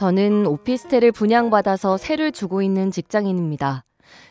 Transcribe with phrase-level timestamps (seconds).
[0.00, 3.84] 저는 오피스텔을 분양받아서 세를 주고 있는 직장인입니다.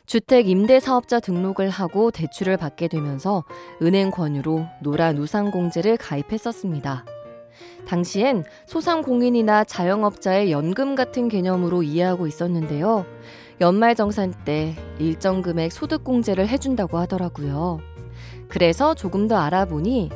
[0.07, 3.43] 주택 임대 사업자 등록을 하고 대출을 받게 되면서
[3.83, 7.05] 은행 권유로 노란 우상공제를 가입했었습니다.
[7.85, 13.05] 당시엔 소상공인이나 자영업자의 연금 같은 개념으로 이해하고 있었는데요.
[13.61, 17.77] 연말정산 때 일정 금액 소득공제를 해준다고 하더라고요.
[18.49, 20.09] 그래서 조금 더 알아보니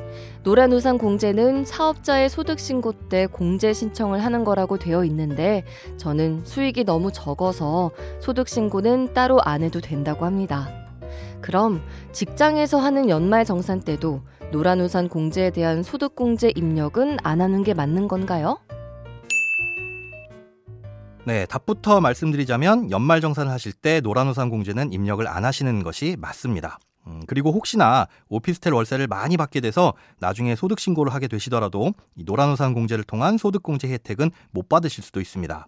[0.43, 5.63] 노란우산 공제는 사업자의 소득 신고 때 공제 신청을 하는 거라고 되어 있는데
[5.97, 10.67] 저는 수익이 너무 적어서 소득 신고는 따로 안 해도 된다고 합니다.
[11.41, 11.81] 그럼
[12.11, 18.07] 직장에서 하는 연말 정산 때도 노란우산 공제에 대한 소득 공제 입력은 안 하는 게 맞는
[18.07, 18.57] 건가요?
[21.25, 26.79] 네, 답부터 말씀드리자면 연말정산을 하실 때 노란우산 공제는 입력을 안 하시는 것이 맞습니다.
[27.07, 33.03] 음, 그리고 혹시나 오피스텔 월세를 많이 받게 돼서 나중에 소득 신고를 하게 되시더라도 노란우산 공제를
[33.03, 35.67] 통한 소득 공제 혜택은 못 받으실 수도 있습니다.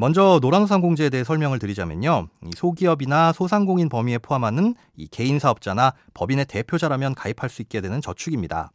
[0.00, 2.26] 먼저 노란우산 공제에 대해 설명을 드리자면요.
[2.56, 4.74] 소기업이나 소상공인 범위에 포함하는
[5.12, 8.72] 개인 사업자나 법인의 대표자라면 가입할 수 있게 되는 저축입니다.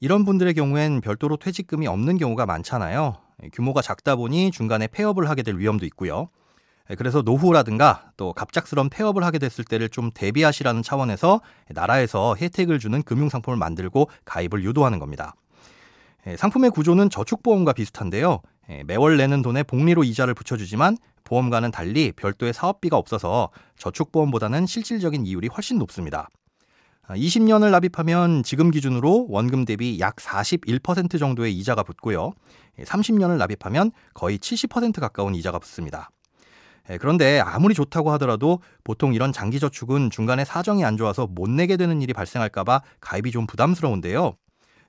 [0.00, 3.18] 이런 분들의 경우엔 별도로 퇴직금이 없는 경우가 많잖아요.
[3.52, 6.28] 규모가 작다 보니 중간에 폐업을 하게 될 위험도 있고요.
[6.90, 13.02] 예, 그래서 노후라든가 또 갑작스런 폐업을 하게 됐을 때를 좀 대비하시라는 차원에서 나라에서 혜택을 주는
[13.02, 15.34] 금융상품을 만들고 가입을 유도하는 겁니다.
[16.26, 18.40] 예, 상품의 구조는 저축보험과 비슷한데요.
[18.70, 25.48] 예, 매월 내는 돈에 복리로 이자를 붙여주지만 보험과는 달리 별도의 사업비가 없어서 저축보험보다는 실질적인 이율이
[25.48, 26.28] 훨씬 높습니다.
[27.08, 32.32] 20년을 아, 납입하면 지금 기준으로 원금 대비 약 41% 정도의 이자가 붙고요.
[32.78, 36.10] 30년을 납입하면 거의 70% 가까운 이자가 붙습니다.
[36.90, 41.76] 예, 그런데 아무리 좋다고 하더라도 보통 이런 장기 저축은 중간에 사정이 안 좋아서 못 내게
[41.76, 44.34] 되는 일이 발생할까봐 가입이 좀 부담스러운데요.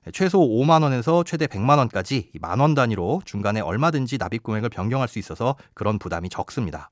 [0.06, 5.08] 예, 최소 5만 원에서 최대 100만 원까지 만 원 단위로 중간에 얼마든지 납입 금액을 변경할
[5.08, 6.90] 수 있어서 그런 부담이 적습니다.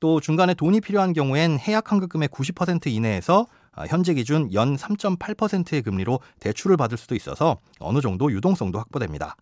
[0.00, 6.20] 또 중간에 돈이 필요한 경우엔 해약 환급금의 90% 이내에서 아, 현재 기준 연 3.8%의 금리로
[6.40, 9.36] 대출을 받을 수도 있어서 어느 정도 유동성도 확보됩니다.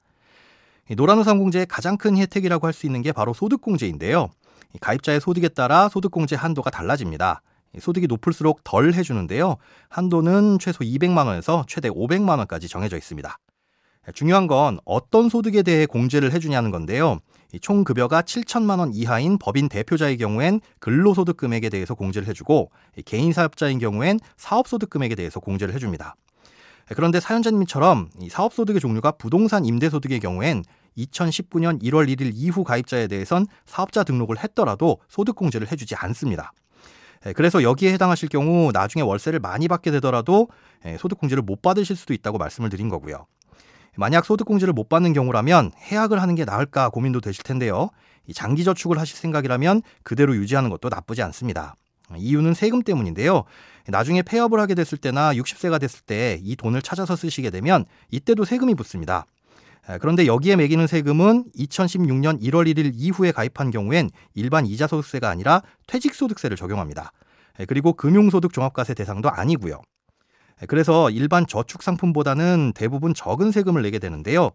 [0.95, 4.31] 노란우산공제의 가장 큰 혜택이라고 할 수 있는 게 바로 소득공제인데요.
[4.81, 7.43] 가입자의 소득에 따라 소득공제 한도가 달라집니다.
[7.79, 9.57] 소득이 높을수록 덜 해주는데요.
[9.89, 13.39] 한도는 최소 200만 원에서 최대 500만 원까지 정해져 있습니다.
[14.15, 17.19] 중요한 건 어떤 소득에 대해 공제를 해주냐는 건데요.
[17.61, 22.71] 총 급여가 7천만 원 이하인 법인 대표자의 경우엔 근로소득 금액에 대해서 공제를 해주고
[23.05, 26.15] 개인 사업자인 경우엔 사업소득 금액에 대해서 공제를 해줍니다.
[26.95, 30.63] 그런데 사연자님처럼 사업소득의 종류가 부동산 임대소득의 경우엔
[30.99, 36.53] 2019년 1월 1일 이후 가입자에 대해선 사업자 등록을 했더라도 소득공제를 해주지 않습니다.
[37.27, 40.49] 예, 그래서 여기에 해당하실 경우 나중에 월세를 많이 받게 되더라도
[40.85, 43.27] 예, 소득공제를 못 받으실 수도 있다고 말씀을 드린 거고요.
[43.97, 47.89] 만약 소득공제를 못 받는 경우라면 해약을 하는 게 나을까 고민도 되실 텐데요.
[48.35, 51.75] 장기 저축을 하실 생각이라면 그대로 유지하는 것도 나쁘지 않습니다.
[52.17, 53.45] 이유는 세금 때문인데요.
[53.89, 58.75] 나중에 폐업을 하게 됐을 때나 60세가 됐을 때 이 돈을 찾아서 쓰시게 되면 이때도 세금이
[58.75, 59.27] 붙습니다.
[60.01, 67.13] 그런데 여기에 매기는 세금은 2016년 1월 1일 이후에 가입한 경우엔 일반 이자소득세가 아니라 퇴직소득세를 적용합니다.
[67.69, 69.81] 그리고 금융소득 종합과세 대상도 아니고요.
[70.67, 74.51] 그래서 일반 저축상품보다는 대부분 적은 세금을 내게 되는데요.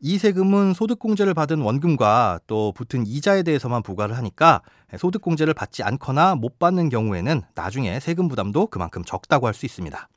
[0.00, 4.60] 이 세금은 소득공제를 받은 원금과 또 붙은 이자에 대해서만 부과를 하니까
[4.98, 10.08] 소득공제를 받지 않거나 못 받는 경우에는 나중에 세금 부담도 그만큼 적다고 할 수 있습니다.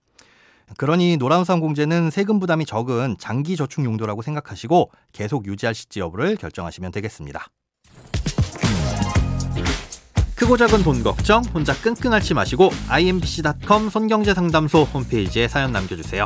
[0.78, 7.46] 그러니 노란우산 공제는 세금 부담이 적은 장기 저축 용도라고 생각하시고 계속 유지하실지 여부를 결정하시면 되겠습니다.
[10.36, 16.26] 크고 작은 돈 걱정 혼자 끙끙 앓지 마시고 imbc.com 손경제상담소 홈페이지에 사연 남겨주세요.